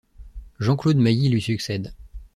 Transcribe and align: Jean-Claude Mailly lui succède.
Jean-Claude 0.59 0.97
Mailly 0.97 1.29
lui 1.29 1.43
succède. 1.43 1.93